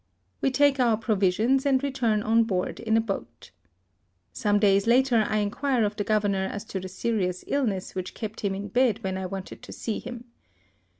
We 0.41 0.49
take 0.49 0.79
our 0.79 0.97
provisions, 0.97 1.63
and 1.63 1.83
return 1.83 2.23
on 2.23 2.43
board 2.45 2.79
in 2.79 2.97
a 2.97 3.01
boat. 3.01 3.51
Some 4.33 4.57
days 4.57 4.87
later 4.87 5.27
I 5.29 5.37
inquire 5.37 5.83
of 5.83 5.95
the 5.95 6.03
governor 6.03 6.49
as 6.51 6.65
to 6.73 6.79
the 6.79 6.89
serious 6.89 7.43
illness 7.45 7.93
which 7.93 8.15
kept 8.15 8.39
him 8.41 8.55
in 8.55 8.69
bed 8.69 9.03
when 9.03 9.15
I 9.15 9.27
wanted 9.27 9.61
to 9.61 9.71
see 9.71 9.99
him. 9.99 10.23